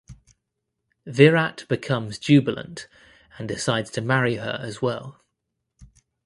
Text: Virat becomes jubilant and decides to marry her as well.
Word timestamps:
Virat 1.05 1.67
becomes 1.67 2.17
jubilant 2.17 2.87
and 3.37 3.47
decides 3.47 3.91
to 3.91 4.01
marry 4.01 4.37
her 4.37 4.57
as 4.59 4.81
well. 4.81 5.21